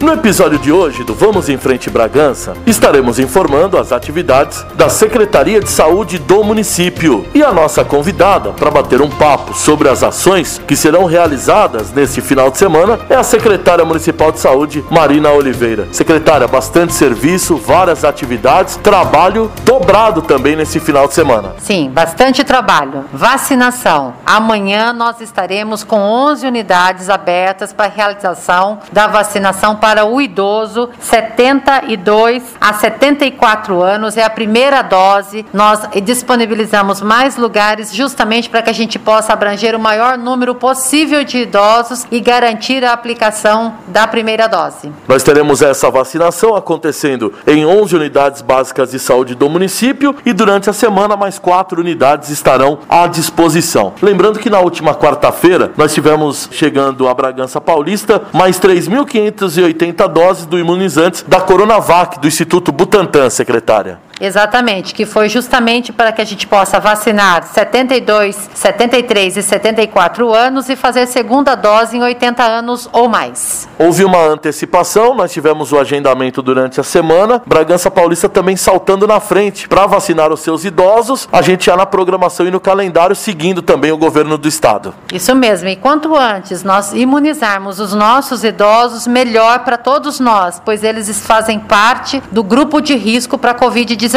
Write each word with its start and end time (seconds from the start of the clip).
No 0.00 0.14
episódio 0.14 0.58
de 0.58 0.72
hoje 0.72 1.04
do 1.04 1.14
Vamos 1.14 1.50
em 1.50 1.58
Frente 1.58 1.90
Bragança, 1.90 2.54
estaremos 2.66 3.18
informando 3.18 3.76
as 3.76 3.92
atividades 3.92 4.64
da 4.74 4.88
Secretaria 4.88 5.60
de 5.60 5.68
Saúde 5.68 6.18
do 6.18 6.42
município 6.42 7.26
e 7.34 7.42
a 7.42 7.52
nossa 7.52 7.84
convidada 7.84 8.50
para 8.52 8.70
bater 8.70 9.02
um 9.02 9.10
papo 9.10 9.52
sobre 9.52 9.90
as 9.90 10.02
ações 10.02 10.58
que 10.66 10.74
serão 10.74 11.04
realizadas 11.04 11.92
nesse 11.92 12.22
final 12.22 12.50
de 12.50 12.56
semana 12.56 12.98
é 13.10 13.14
a 13.14 13.22
secretária 13.22 13.84
municipal 13.84 14.32
de 14.32 14.40
saúde, 14.40 14.82
Marina 14.90 15.32
Oliveira. 15.32 15.86
Secretária, 15.92 16.48
bastante 16.48 16.94
serviço, 16.94 17.58
várias 17.58 18.02
atividades, 18.02 18.76
trabalho 18.76 19.52
dobrado 19.64 20.22
também 20.22 20.56
nesse 20.56 20.80
final 20.80 21.08
de 21.08 21.12
semana. 21.12 21.56
Sim, 21.58 21.90
bastante 21.90 22.42
trabalho. 22.42 23.04
Vacinação. 23.12 24.14
Amanhã 24.24 24.94
nós 24.94 25.20
estaremos 25.20 25.84
com 25.84 26.00
11 26.00 26.46
unidades 26.46 27.10
abertas 27.10 27.70
para 27.70 27.90
realização 27.90 28.78
da 28.90 29.06
vacinação 29.06 29.76
para 29.76 29.89
o 29.98 30.20
idoso 30.20 30.90
72 31.00 32.42
a 32.60 32.72
74 32.72 33.82
anos. 33.82 34.16
É 34.16 34.24
a 34.24 34.30
primeira 34.30 34.82
dose. 34.82 35.44
Nós 35.52 35.80
disponibilizamos 36.02 37.00
mais 37.00 37.36
lugares 37.36 37.94
justamente 37.94 38.48
para 38.48 38.62
que 38.62 38.70
a 38.70 38.74
gente 38.74 38.98
possa 38.98 39.32
abranger 39.32 39.74
o 39.74 39.80
maior 39.80 40.16
número 40.16 40.54
possível 40.54 41.24
de 41.24 41.38
idosos 41.38 42.06
e 42.10 42.20
garantir 42.20 42.84
a 42.84 42.92
aplicação 42.92 43.74
da 43.88 44.06
primeira 44.06 44.46
dose. 44.46 44.92
Nós 45.08 45.22
teremos 45.22 45.62
essa 45.62 45.90
vacinação 45.90 46.54
acontecendo 46.54 47.32
em 47.46 47.64
11 47.64 47.96
unidades 47.96 48.42
básicas 48.42 48.90
de 48.90 48.98
saúde 48.98 49.34
do 49.34 49.48
município 49.48 50.14
e 50.24 50.32
durante 50.32 50.70
a 50.70 50.72
semana 50.72 51.16
mais 51.16 51.38
quatro 51.38 51.80
unidades 51.80 52.30
estarão 52.30 52.78
à 52.88 53.06
disposição. 53.06 53.92
Lembrando 54.02 54.38
que 54.38 54.50
na 54.50 54.60
última 54.60 54.94
quarta-feira 54.94 55.72
nós 55.76 55.92
tivemos 55.92 56.48
chegando 56.52 57.08
a 57.08 57.14
Bragança 57.14 57.60
Paulista 57.60 58.22
mais 58.32 58.60
3.580 58.60 59.79
doses 60.06 60.46
do 60.46 60.58
imunizante 60.58 61.24
da 61.26 61.40
Coronavac 61.40 62.20
do 62.20 62.28
Instituto 62.28 62.70
Butantan, 62.72 63.30
secretária. 63.30 63.98
Exatamente, 64.20 64.94
que 64.94 65.06
foi 65.06 65.30
justamente 65.30 65.92
para 65.92 66.12
que 66.12 66.20
a 66.20 66.24
gente 66.24 66.46
possa 66.46 66.78
vacinar 66.78 67.46
72, 67.46 68.50
73 68.52 69.38
e 69.38 69.42
74 69.42 70.34
anos 70.34 70.68
e 70.68 70.76
fazer 70.76 71.06
segunda 71.06 71.54
dose 71.54 71.96
em 71.96 72.02
80 72.02 72.42
anos 72.42 72.88
ou 72.92 73.08
mais. 73.08 73.66
Houve 73.78 74.04
uma 74.04 74.22
antecipação, 74.22 75.14
nós 75.14 75.32
tivemos 75.32 75.72
o 75.72 75.78
agendamento 75.78 76.42
durante 76.42 76.78
a 76.78 76.82
semana. 76.82 77.40
Bragança 77.46 77.90
Paulista 77.90 78.28
também 78.28 78.56
saltando 78.56 79.06
na 79.06 79.20
frente 79.20 79.66
para 79.66 79.86
vacinar 79.86 80.30
os 80.30 80.40
seus 80.40 80.64
idosos. 80.64 81.26
A 81.32 81.40
gente 81.40 81.64
já 81.64 81.76
na 81.76 81.86
programação 81.86 82.46
e 82.46 82.50
no 82.50 82.60
calendário 82.60 83.16
seguindo 83.16 83.62
também 83.62 83.90
o 83.90 83.96
governo 83.96 84.36
do 84.36 84.46
estado. 84.46 84.92
Isso 85.12 85.34
mesmo, 85.34 85.68
e 85.68 85.76
quanto 85.76 86.14
antes 86.14 86.62
nós 86.62 86.92
imunizarmos 86.92 87.80
os 87.80 87.94
nossos 87.94 88.44
idosos, 88.44 89.06
melhor 89.06 89.60
para 89.60 89.78
todos 89.78 90.20
nós, 90.20 90.60
pois 90.62 90.84
eles 90.84 91.08
fazem 91.26 91.58
parte 91.58 92.22
do 92.30 92.42
grupo 92.42 92.82
de 92.82 92.94
risco 92.94 93.38
para 93.38 93.52
a 93.52 93.54
Covid-19. 93.54 94.09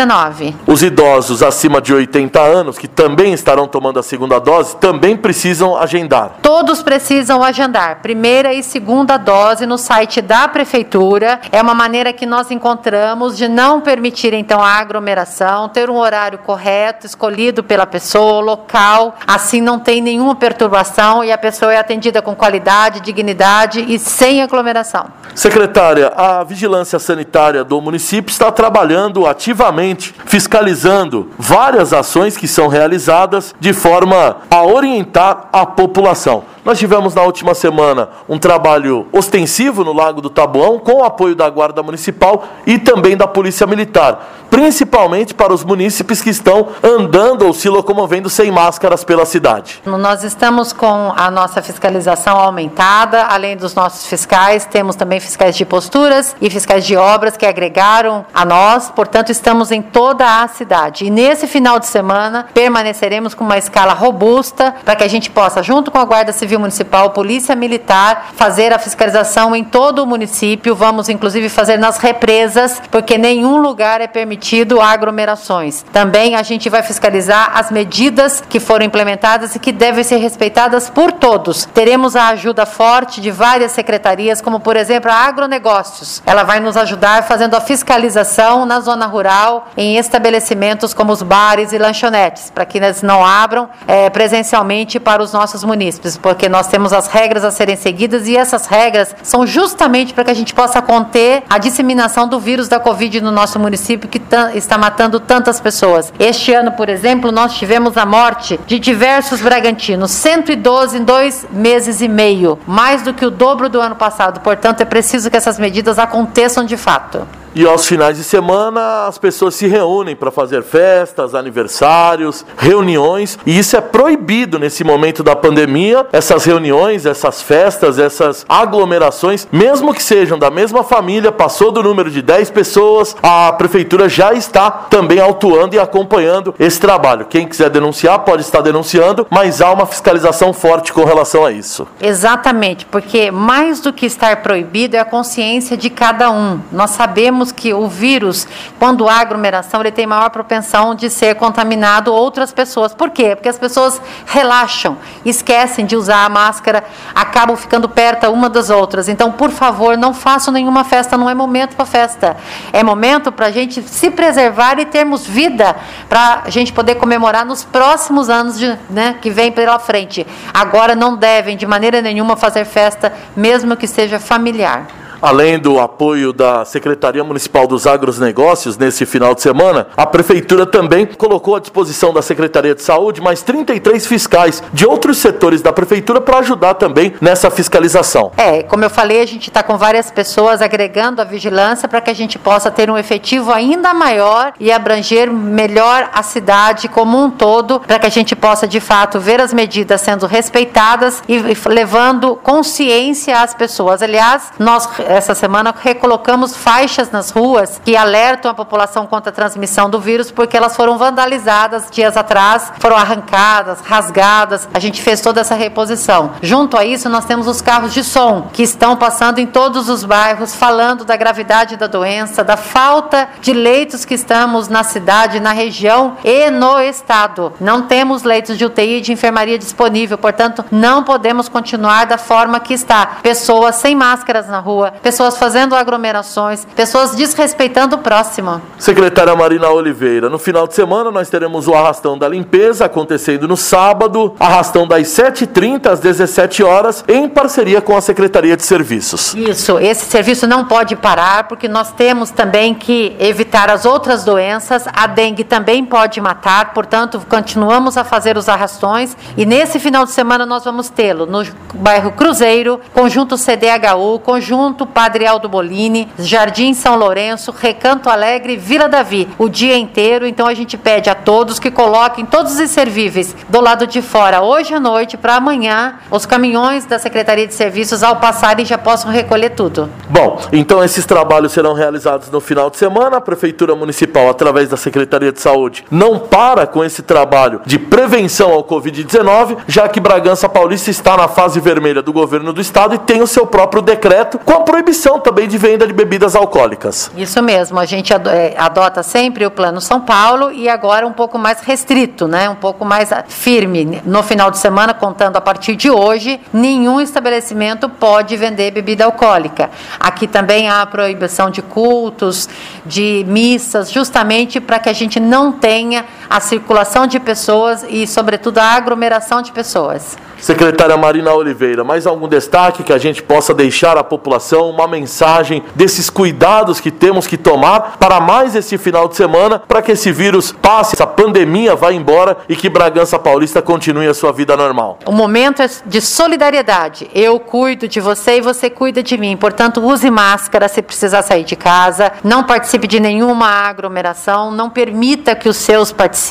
Os 0.65 0.81
idosos 0.81 1.43
acima 1.43 1.79
de 1.79 1.93
80 1.93 2.39
anos, 2.39 2.77
que 2.77 2.87
também 2.87 3.33
estarão 3.33 3.67
tomando 3.67 3.99
a 3.99 4.03
segunda 4.03 4.39
dose, 4.39 4.75
também 4.77 5.15
precisam 5.15 5.77
agendar. 5.77 6.37
Todos 6.41 6.81
precisam 6.81 7.43
agendar, 7.43 7.99
primeira 8.01 8.53
e 8.53 8.63
segunda 8.63 9.17
dose 9.17 9.65
no 9.65 9.77
site 9.77 10.21
da 10.21 10.47
prefeitura. 10.47 11.39
É 11.51 11.61
uma 11.61 11.75
maneira 11.75 12.11
que 12.11 12.25
nós 12.25 12.49
encontramos 12.49 13.37
de 13.37 13.47
não 13.47 13.81
permitir 13.81 14.33
então 14.33 14.61
a 14.61 14.71
aglomeração, 14.79 15.69
ter 15.69 15.89
um 15.89 15.97
horário 15.97 16.39
correto, 16.39 17.05
escolhido 17.05 17.63
pela 17.63 17.85
pessoa, 17.85 18.41
local. 18.41 19.15
Assim 19.27 19.61
não 19.61 19.77
tem 19.79 20.01
nenhuma 20.01 20.35
perturbação 20.35 21.23
e 21.23 21.31
a 21.31 21.37
pessoa 21.37 21.73
é 21.73 21.77
atendida 21.77 22.21
com 22.21 22.35
qualidade, 22.35 23.01
dignidade 23.01 23.85
e 23.87 23.99
sem 23.99 24.41
aglomeração. 24.41 25.05
Secretária, 25.35 26.07
a 26.15 26.43
vigilância 26.43 26.97
sanitária 26.97 27.63
do 27.63 27.79
município 27.81 28.31
está 28.31 28.51
trabalhando 28.51 29.27
ativamente 29.27 29.82
fiscalizando 30.25 31.29
várias 31.37 31.93
ações 31.93 32.37
que 32.37 32.47
são 32.47 32.67
realizadas 32.67 33.53
de 33.59 33.73
forma 33.73 34.37
a 34.49 34.63
orientar 34.63 35.49
a 35.51 35.65
população. 35.65 36.43
Nós 36.65 36.79
tivemos 36.79 37.13
na 37.13 37.21
última 37.23 37.53
semana 37.53 38.09
um 38.27 38.39
trabalho 38.39 39.05
ostensivo 39.11 39.83
no 39.83 39.91
Lago 39.91 40.21
do 40.21 40.29
Tabuão, 40.29 40.79
com 40.79 41.01
o 41.01 41.03
apoio 41.03 41.35
da 41.35 41.49
Guarda 41.49 41.83
Municipal 41.83 42.45
e 42.65 42.79
também 42.79 43.17
da 43.17 43.27
Polícia 43.27 43.67
Militar, 43.67 44.45
principalmente 44.49 45.33
para 45.33 45.53
os 45.53 45.63
munícipes 45.65 46.21
que 46.21 46.29
estão 46.29 46.69
andando 46.81 47.45
ou 47.45 47.53
se 47.53 47.67
locomovendo 47.67 48.29
sem 48.29 48.49
máscaras 48.49 49.03
pela 49.03 49.25
cidade. 49.25 49.81
Nós 49.85 50.23
estamos 50.23 50.71
com 50.71 51.11
a 51.17 51.29
nossa 51.29 51.61
fiscalização 51.61 52.37
aumentada, 52.39 53.25
além 53.25 53.57
dos 53.57 53.75
nossos 53.75 54.07
fiscais, 54.07 54.65
temos 54.65 54.95
também 54.95 55.19
fiscais 55.19 55.57
de 55.57 55.65
posturas 55.65 56.33
e 56.39 56.49
fiscais 56.49 56.85
de 56.85 56.95
obras 56.95 57.35
que 57.35 57.45
agregaram 57.45 58.25
a 58.33 58.45
nós, 58.45 58.89
portanto, 58.89 59.31
estamos 59.31 59.69
em 59.69 59.81
toda 59.81 60.41
a 60.41 60.47
cidade. 60.47 61.05
E 61.05 61.09
nesse 61.09 61.45
final 61.45 61.77
de 61.77 61.87
semana 61.87 62.47
permaneceremos 62.53 63.33
com 63.33 63.43
uma 63.43 63.57
escala 63.57 63.91
robusta 63.93 64.73
para 64.85 64.95
que 64.95 65.03
a 65.03 65.09
gente 65.09 65.29
possa, 65.29 65.61
junto 65.61 65.91
com 65.91 65.97
a 65.97 66.05
Guarda 66.05 66.31
Civil, 66.31 66.52
Civil 66.53 66.59
Municipal, 66.59 67.09
Polícia 67.09 67.55
Militar, 67.55 68.31
fazer 68.35 68.71
a 68.73 68.77
fiscalização 68.77 69.55
em 69.55 69.63
todo 69.63 70.03
o 70.03 70.05
município. 70.05 70.75
Vamos, 70.75 71.09
inclusive, 71.09 71.49
fazer 71.49 71.77
nas 71.77 71.97
represas, 71.97 72.79
porque 72.91 73.17
nenhum 73.17 73.57
lugar 73.57 74.01
é 74.01 74.07
permitido 74.07 74.79
aglomerações. 74.79 75.83
Também 75.91 76.35
a 76.35 76.43
gente 76.43 76.69
vai 76.69 76.83
fiscalizar 76.83 77.51
as 77.55 77.71
medidas 77.71 78.43
que 78.47 78.59
foram 78.59 78.85
implementadas 78.85 79.55
e 79.55 79.59
que 79.59 79.71
devem 79.71 80.03
ser 80.03 80.17
respeitadas 80.17 80.89
por 80.89 81.11
todos. 81.11 81.65
Teremos 81.73 82.15
a 82.15 82.27
ajuda 82.27 82.65
forte 82.67 83.19
de 83.19 83.31
várias 83.31 83.71
secretarias, 83.71 84.39
como, 84.39 84.59
por 84.59 84.75
exemplo, 84.75 85.09
a 85.09 85.15
Agronegócios. 85.15 86.21
Ela 86.25 86.43
vai 86.43 86.59
nos 86.59 86.77
ajudar 86.77 87.23
fazendo 87.23 87.55
a 87.55 87.61
fiscalização 87.61 88.65
na 88.65 88.79
zona 88.79 89.07
rural, 89.07 89.69
em 89.75 89.97
estabelecimentos 89.97 90.93
como 90.93 91.13
os 91.13 91.23
bares 91.23 91.73
e 91.73 91.79
lanchonetes, 91.79 92.51
para 92.51 92.65
que 92.65 92.77
eles 92.77 93.01
não 93.01 93.25
abram 93.25 93.69
é, 93.87 94.09
presencialmente 94.11 94.99
para 94.99 95.23
os 95.23 95.33
nossos 95.33 95.63
munícipes, 95.63 96.17
porque 96.17 96.42
porque 96.43 96.51
nós 96.51 96.67
temos 96.67 96.91
as 96.91 97.07
regras 97.07 97.45
a 97.45 97.51
serem 97.51 97.77
seguidas 97.77 98.27
e 98.27 98.35
essas 98.35 98.65
regras 98.65 99.15
são 99.23 99.47
justamente 99.47 100.13
para 100.13 100.25
que 100.25 100.31
a 100.31 100.33
gente 100.33 100.53
possa 100.53 100.81
conter 100.81 101.41
a 101.49 101.57
disseminação 101.57 102.27
do 102.27 102.37
vírus 102.37 102.67
da 102.67 102.81
Covid 102.81 103.21
no 103.21 103.31
nosso 103.31 103.57
município 103.57 104.09
que 104.09 104.21
está 104.53 104.77
matando 104.77 105.21
tantas 105.21 105.61
pessoas. 105.61 106.11
Este 106.19 106.53
ano, 106.53 106.73
por 106.73 106.89
exemplo, 106.89 107.31
nós 107.31 107.53
tivemos 107.53 107.95
a 107.95 108.05
morte 108.05 108.59
de 108.67 108.77
diversos 108.77 109.39
bragantinos, 109.39 110.11
112 110.11 110.97
em 110.97 111.03
dois 111.05 111.45
meses 111.49 112.01
e 112.01 112.09
meio, 112.09 112.59
mais 112.67 113.03
do 113.03 113.13
que 113.13 113.25
o 113.25 113.31
dobro 113.31 113.69
do 113.69 113.79
ano 113.79 113.95
passado. 113.95 114.41
Portanto, 114.41 114.81
é 114.81 114.85
preciso 114.85 115.31
que 115.31 115.37
essas 115.37 115.57
medidas 115.57 115.97
aconteçam 115.97 116.65
de 116.65 116.75
fato. 116.75 117.25
E 117.55 117.67
aos 117.67 117.87
finais 117.87 118.17
de 118.17 118.23
semana 118.23 119.05
as 119.05 119.19
pessoas 119.19 119.53
se 119.53 119.67
reúnem 119.67 120.15
para 120.15 120.31
fazer 120.31 120.63
festas, 120.63 121.35
aniversários, 121.35 122.43
reuniões, 122.57 123.37
e 123.45 123.59
isso 123.59 123.77
é 123.77 123.81
proibido 123.81 124.57
nesse 124.57 124.83
momento 124.83 125.21
da 125.21 125.35
pandemia. 125.35 126.07
Essas 126.11 126.45
reuniões, 126.45 127.05
essas 127.05 127.43
festas, 127.43 127.99
essas 127.99 128.43
aglomerações, 128.49 129.47
mesmo 129.51 129.93
que 129.93 130.01
sejam 130.01 130.39
da 130.39 130.49
mesma 130.49 130.83
família, 130.83 131.31
passou 131.31 131.71
do 131.71 131.83
número 131.83 132.09
de 132.09 132.23
10 132.23 132.49
pessoas, 132.49 133.15
a 133.21 133.53
prefeitura 133.53 134.09
já 134.09 134.33
está 134.33 134.71
também 134.71 135.19
autuando 135.19 135.75
e 135.75 135.79
acompanhando 135.79 136.55
esse 136.59 136.79
trabalho. 136.79 137.27
Quem 137.27 137.47
quiser 137.47 137.69
denunciar 137.69 138.17
pode 138.19 138.41
estar 138.41 138.61
denunciando, 138.61 139.27
mas 139.29 139.61
há 139.61 139.71
uma 139.71 139.85
fiscalização 139.85 140.53
forte 140.53 140.91
com 140.91 141.03
relação 141.03 141.45
a 141.45 141.51
isso. 141.51 141.87
Exatamente, 142.01 142.83
porque 142.87 143.29
mais 143.29 143.79
do 143.79 143.93
que 143.93 144.07
estar 144.07 144.41
proibido 144.41 144.95
é 144.95 144.99
a 144.99 145.05
consciência 145.05 145.77
de 145.77 145.91
cada 145.91 146.31
um. 146.31 146.59
Nós 146.71 146.89
sabemos 146.91 147.42
sabemos 147.43 147.51
que 147.51 147.73
o 147.73 147.87
vírus, 147.87 148.47
quando 148.79 149.09
há 149.09 149.19
aglomeração, 149.19 149.81
ele 149.81 149.91
tem 149.91 150.07
maior 150.07 150.29
propensão 150.29 150.95
de 150.95 151.09
ser 151.09 151.35
contaminado 151.35 152.13
outras 152.13 152.53
pessoas. 152.53 152.93
Por 152.93 153.09
quê? 153.09 153.35
Porque 153.35 153.49
as 153.49 153.57
pessoas 153.57 154.01
relaxam, 154.25 154.97
esquecem 155.25 155.85
de 155.85 155.95
usar 155.95 156.25
a 156.25 156.29
máscara, 156.29 156.83
acabam 157.13 157.57
ficando 157.57 157.89
perto 157.89 158.27
uma 158.29 158.49
das 158.49 158.69
outras. 158.69 159.09
Então, 159.09 159.31
por 159.31 159.49
favor, 159.49 159.97
não 159.97 160.13
façam 160.13 160.53
nenhuma 160.53 160.83
festa, 160.83 161.17
não 161.17 161.29
é 161.29 161.35
momento 161.35 161.75
para 161.75 161.85
festa. 161.85 162.37
É 162.71 162.83
momento 162.83 163.31
para 163.31 163.47
a 163.47 163.51
gente 163.51 163.81
se 163.81 164.09
preservar 164.09 164.79
e 164.79 164.85
termos 164.85 165.25
vida 165.25 165.75
para 166.07 166.43
a 166.45 166.49
gente 166.49 166.71
poder 166.71 166.95
comemorar 166.95 167.45
nos 167.45 167.63
próximos 167.63 168.29
anos 168.29 168.57
de, 168.57 168.77
né, 168.89 169.17
que 169.21 169.29
vem 169.29 169.51
pela 169.51 169.77
frente. 169.79 170.25
Agora 170.53 170.95
não 170.95 171.17
devem 171.17 171.57
de 171.57 171.65
maneira 171.65 172.01
nenhuma 172.01 172.37
fazer 172.37 172.65
festa, 172.65 173.11
mesmo 173.35 173.75
que 173.75 173.87
seja 173.87 174.19
familiar. 174.19 175.02
Além 175.23 175.57
do 175.57 175.79
apoio 175.79 176.33
da 176.33 176.65
Secretaria 176.65 177.23
Municipal 177.23 177.65
dos 177.65 177.87
Agronegócios 177.87 178.77
nesse 178.77 179.05
final 179.05 179.33
de 179.33 179.41
semana, 179.41 179.87
a 179.95 180.05
Prefeitura 180.05 180.65
também 180.65 181.05
colocou 181.05 181.55
à 181.55 181.61
disposição 181.61 182.11
da 182.11 182.21
Secretaria 182.21 182.75
de 182.75 182.81
Saúde 182.81 183.21
mais 183.21 183.41
33 183.41 184.05
fiscais 184.05 184.61
de 184.73 184.85
outros 184.85 185.19
setores 185.19 185.61
da 185.61 185.71
Prefeitura 185.71 186.19
para 186.19 186.39
ajudar 186.39 186.73
também 186.73 187.13
nessa 187.21 187.49
fiscalização. 187.49 188.33
É, 188.35 188.63
como 188.63 188.83
eu 188.83 188.89
falei, 188.89 189.21
a 189.21 189.25
gente 189.25 189.47
está 189.47 189.63
com 189.63 189.77
várias 189.77 190.11
pessoas 190.11 190.61
agregando 190.61 191.21
a 191.21 191.23
vigilância 191.23 191.87
para 191.87 192.01
que 192.01 192.09
a 192.09 192.13
gente 192.13 192.37
possa 192.37 192.69
ter 192.69 192.89
um 192.89 192.97
efetivo 192.97 193.53
ainda 193.53 193.93
maior 193.93 194.51
e 194.59 194.73
abranger 194.73 195.31
melhor 195.31 196.09
a 196.13 196.21
cidade 196.21 196.89
como 196.89 197.17
um 197.17 197.31
todo, 197.31 197.79
para 197.79 197.97
que 197.97 198.07
a 198.07 198.11
gente 198.11 198.35
possa 198.35 198.67
de 198.67 198.81
fato 198.81 199.21
ver 199.21 199.39
as 199.39 199.53
medidas 199.53 200.01
sendo 200.01 200.27
respeitadas 200.27 201.23
e 201.29 201.41
levando 201.69 202.35
consciência 202.35 203.39
às 203.39 203.53
pessoas. 203.53 204.01
Aliás, 204.01 204.51
nós 204.59 204.85
essa 205.13 205.35
semana 205.35 205.73
recolocamos 205.79 206.55
faixas 206.55 207.11
nas 207.11 207.29
ruas 207.29 207.79
que 207.83 207.95
alertam 207.95 208.49
a 208.49 208.53
população 208.53 209.05
contra 209.05 209.29
a 209.29 209.33
transmissão 209.33 209.89
do 209.89 209.99
vírus, 209.99 210.31
porque 210.31 210.57
elas 210.57 210.75
foram 210.75 210.97
vandalizadas 210.97 211.89
dias 211.91 212.17
atrás, 212.17 212.71
foram 212.79 212.97
arrancadas, 212.97 213.79
rasgadas. 213.81 214.67
A 214.73 214.79
gente 214.79 215.01
fez 215.01 215.21
toda 215.21 215.41
essa 215.41 215.55
reposição. 215.55 216.31
Junto 216.41 216.77
a 216.77 216.85
isso, 216.85 217.09
nós 217.09 217.25
temos 217.25 217.47
os 217.47 217.61
carros 217.61 217.93
de 217.93 218.03
som 218.03 218.47
que 218.51 218.63
estão 218.63 218.95
passando 218.95 219.39
em 219.39 219.45
todos 219.45 219.89
os 219.89 220.03
bairros, 220.03 220.55
falando 220.55 221.05
da 221.05 221.15
gravidade 221.15 221.77
da 221.77 221.87
doença, 221.87 222.43
da 222.43 222.57
falta 222.57 223.29
de 223.41 223.53
leitos 223.53 224.05
que 224.05 224.13
estamos 224.13 224.67
na 224.67 224.83
cidade, 224.83 225.39
na 225.39 225.51
região 225.51 226.17
e 226.23 226.49
no 226.49 226.79
estado. 226.79 227.53
Não 227.59 227.83
temos 227.83 228.23
leitos 228.23 228.57
de 228.57 228.65
UTI 228.65 228.97
e 228.97 229.01
de 229.01 229.13
enfermaria 229.13 229.57
disponível, 229.57 230.17
portanto, 230.17 230.65
não 230.71 231.03
podemos 231.03 231.47
continuar 231.47 232.05
da 232.05 232.17
forma 232.17 232.59
que 232.59 232.73
está. 232.73 233.17
Pessoas 233.21 233.75
sem 233.75 233.95
máscaras 233.95 234.47
na 234.47 234.59
rua, 234.59 234.93
pessoas 235.03 235.37
fazendo 235.37 235.75
aglomerações, 235.75 236.65
pessoas 236.75 237.13
desrespeitando 237.13 237.97
o 237.97 237.99
próximo. 237.99 238.61
Secretária 238.79 239.35
Marina 239.35 239.69
Oliveira, 239.69 240.29
no 240.29 240.39
final 240.39 240.65
de 240.65 240.73
semana 240.73 241.11
nós 241.11 241.29
teremos 241.29 241.67
o 241.67 241.73
arrastão 241.73 242.17
da 242.17 242.27
limpeza 242.27 242.85
acontecendo 242.85 243.47
no 243.47 243.57
sábado, 243.57 244.33
arrastão 244.39 244.87
das 244.87 245.07
7h30 245.07 245.87
às 245.87 245.99
17 245.99 246.63
horas, 246.63 247.03
em 247.07 247.27
parceria 247.27 247.81
com 247.81 247.97
a 247.97 248.01
Secretaria 248.01 248.55
de 248.55 248.63
Serviços. 248.63 249.33
Isso, 249.35 249.77
esse 249.77 250.05
serviço 250.05 250.47
não 250.47 250.65
pode 250.65 250.95
parar, 250.95 251.47
porque 251.49 251.67
nós 251.67 251.91
temos 251.91 252.31
também 252.31 252.73
que 252.73 253.15
evitar 253.19 253.69
as 253.69 253.85
outras 253.85 254.23
doenças. 254.23 254.85
A 254.93 255.05
dengue 255.05 255.43
também 255.43 255.83
pode 255.83 256.21
matar, 256.21 256.73
portanto, 256.73 257.21
continuamos 257.27 257.97
a 257.97 258.05
fazer 258.05 258.37
os 258.37 258.47
arrastões 258.47 259.17
e 259.35 259.45
nesse 259.45 259.79
final 259.79 260.05
de 260.05 260.11
semana 260.11 260.45
nós 260.45 260.63
vamos 260.63 260.89
tê-lo 260.89 261.25
no 261.25 261.43
bairro 261.73 262.11
Cruzeiro, 262.13 262.79
conjunto 262.93 263.37
CDHU, 263.37 264.19
conjunto 264.19 264.85
Padre 264.93 265.25
Aldo 265.25 265.49
Bolini, 265.49 266.07
Jardim 266.19 266.73
São 266.73 266.95
Lourenço, 266.95 267.51
Recanto 267.51 268.09
Alegre, 268.09 268.55
Vila 268.55 268.87
Davi, 268.87 269.27
o 269.37 269.49
dia 269.49 269.77
inteiro. 269.77 270.25
Então 270.27 270.47
a 270.47 270.53
gente 270.53 270.77
pede 270.77 271.09
a 271.09 271.15
todos 271.15 271.59
que 271.59 271.71
coloquem 271.71 272.25
todos 272.25 272.59
os 272.59 272.69
servíveis 272.69 273.35
do 273.49 273.59
lado 273.59 273.87
de 273.87 274.01
fora 274.01 274.41
hoje 274.41 274.73
à 274.73 274.79
noite 274.79 275.17
para 275.17 275.35
amanhã 275.35 275.95
os 276.11 276.25
caminhões 276.25 276.85
da 276.85 276.99
Secretaria 276.99 277.47
de 277.47 277.53
Serviços 277.53 278.03
ao 278.03 278.17
passarem 278.17 278.65
já 278.65 278.77
possam 278.77 279.11
recolher 279.11 279.51
tudo. 279.51 279.89
Bom, 280.09 280.39
então 280.51 280.83
esses 280.83 281.05
trabalhos 281.05 281.51
serão 281.51 281.73
realizados 281.73 282.29
no 282.29 282.39
final 282.39 282.69
de 282.69 282.77
semana. 282.77 283.17
A 283.17 283.21
Prefeitura 283.21 283.75
Municipal, 283.75 284.29
através 284.29 284.69
da 284.69 284.77
Secretaria 284.77 285.31
de 285.31 285.41
Saúde, 285.41 285.83
não 285.89 286.19
para 286.19 286.67
com 286.67 286.83
esse 286.83 287.01
trabalho 287.01 287.61
de 287.65 287.79
prevenção 287.79 288.51
ao 288.51 288.63
Covid-19, 288.63 289.57
já 289.67 289.87
que 289.89 289.99
Bragança 289.99 290.47
Paulista 290.47 290.91
está 290.91 291.17
na 291.17 291.27
fase 291.27 291.59
vermelha 291.59 292.01
do 292.01 292.13
governo 292.13 292.53
do 292.53 292.61
estado 292.61 292.95
e 292.95 292.99
tem 292.99 293.21
o 293.21 293.27
seu 293.27 293.47
próprio 293.47 293.81
decreto 293.81 294.37
com 294.37 294.53
a 294.53 294.59
proibição 294.73 295.19
também 295.19 295.47
de 295.47 295.55
venda 295.55 295.85
de 295.85 295.93
bebidas 295.93 296.35
alcoólicas. 296.35 297.11
Isso 297.15 297.39
mesmo, 297.43 297.79
a 297.79 297.85
gente 297.85 298.11
é, 298.11 298.55
adota 298.57 299.03
sempre 299.03 299.45
o 299.45 299.51
Plano 299.51 299.79
São 299.79 300.01
Paulo 300.01 300.51
e 300.51 300.67
agora 300.67 301.05
um 301.05 301.13
pouco 301.13 301.37
mais 301.37 301.61
restrito, 301.61 302.27
né? 302.27 302.49
um 302.49 302.55
pouco 302.55 302.83
mais 302.83 303.11
firme. 303.27 304.01
No 304.03 304.23
final 304.23 304.49
de 304.49 304.57
semana, 304.57 304.91
contando 304.91 305.37
a 305.37 305.41
partir 305.41 305.75
de 305.75 305.91
hoje, 305.91 306.41
nenhum 306.51 306.99
estabelecimento 306.99 307.87
pode 307.87 308.35
vender 308.35 308.71
bebida 308.71 309.05
alcoólica. 309.05 309.69
Aqui 309.99 310.25
também 310.25 310.67
há 310.67 310.81
a 310.81 310.87
proibição 310.87 311.51
de 311.51 311.61
cultos, 311.61 312.49
de 312.83 313.23
missas, 313.27 313.91
justamente 313.91 314.59
para 314.59 314.79
que 314.79 314.89
a 314.89 314.93
gente 314.93 315.19
não 315.19 315.51
tenha 315.51 316.03
a 316.33 316.39
circulação 316.39 317.05
de 317.05 317.19
pessoas 317.19 317.85
e, 317.87 318.07
sobretudo, 318.07 318.57
a 318.57 318.63
aglomeração 318.63 319.39
de 319.39 319.51
pessoas. 319.51 320.17
Secretária 320.39 320.97
Marina 320.97 321.31
Oliveira, 321.31 321.83
mais 321.83 322.07
algum 322.07 322.27
destaque 322.27 322.83
que 322.83 322.91
a 322.91 322.97
gente 322.97 323.21
possa 323.21 323.53
deixar 323.53 323.97
à 323.97 324.03
população, 324.03 324.69
uma 324.69 324.87
mensagem 324.87 325.63
desses 325.75 326.09
cuidados 326.09 326.81
que 326.81 326.89
temos 326.89 327.27
que 327.27 327.37
tomar 327.37 327.97
para 327.97 328.19
mais 328.19 328.55
esse 328.55 328.77
final 328.79 329.07
de 329.07 329.15
semana, 329.15 329.59
para 329.59 329.81
que 329.81 329.91
esse 329.91 330.11
vírus 330.11 330.51
passe, 330.51 330.95
essa 330.95 331.05
pandemia 331.05 331.75
vá 331.75 331.93
embora 331.93 332.35
e 332.49 332.55
que 332.55 332.67
Bragança 332.67 333.19
Paulista 333.19 333.61
continue 333.61 334.07
a 334.07 334.13
sua 334.13 334.33
vida 334.33 334.57
normal. 334.57 334.97
O 335.05 335.11
momento 335.11 335.61
é 335.61 335.69
de 335.85 336.01
solidariedade. 336.01 337.09
Eu 337.13 337.39
cuido 337.39 337.87
de 337.87 338.01
você 338.01 338.37
e 338.37 338.41
você 338.41 338.71
cuida 338.71 339.03
de 339.03 339.17
mim. 339.17 339.37
Portanto, 339.37 339.81
use 339.81 340.09
máscara 340.09 340.67
se 340.67 340.81
precisar 340.81 341.21
sair 341.21 341.43
de 341.43 341.55
casa, 341.55 342.11
não 342.23 342.43
participe 342.43 342.87
de 342.87 342.99
nenhuma 342.99 343.47
aglomeração, 343.47 344.51
não 344.51 344.69
permita 344.69 345.35
que 345.35 345.47
os 345.47 345.57
seus 345.57 345.91
participem, 345.93 346.22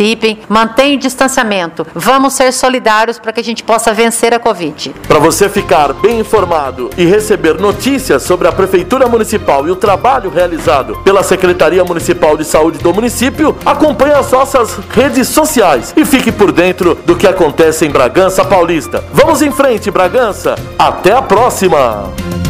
mantenha 0.48 0.96
o 0.96 0.98
distanciamento. 0.98 1.86
Vamos 1.94 2.34
ser 2.34 2.52
solidários 2.52 3.18
para 3.18 3.32
que 3.32 3.40
a 3.40 3.44
gente 3.44 3.62
possa 3.62 3.92
vencer 3.92 4.34
a 4.34 4.38
Covid. 4.38 4.94
Para 5.06 5.18
você 5.18 5.48
ficar 5.48 5.92
bem 5.92 6.20
informado 6.20 6.90
e 6.96 7.04
receber 7.04 7.60
notícias 7.60 8.22
sobre 8.22 8.48
a 8.48 8.52
Prefeitura 8.52 9.06
Municipal 9.08 9.66
e 9.66 9.70
o 9.70 9.76
trabalho 9.76 10.30
realizado 10.30 10.98
pela 11.04 11.22
Secretaria 11.22 11.84
Municipal 11.84 12.36
de 12.36 12.44
Saúde 12.44 12.78
do 12.78 12.92
município, 12.92 13.56
acompanhe 13.64 14.14
as 14.14 14.30
nossas 14.30 14.78
redes 14.90 15.28
sociais 15.28 15.92
e 15.96 16.04
fique 16.04 16.32
por 16.32 16.52
dentro 16.52 16.94
do 17.06 17.16
que 17.16 17.26
acontece 17.26 17.86
em 17.86 17.90
Bragança 17.90 18.44
Paulista. 18.44 19.04
Vamos 19.12 19.42
em 19.42 19.50
frente, 19.50 19.90
Bragança! 19.90 20.54
Até 20.78 21.12
a 21.12 21.22
próxima! 21.22 22.41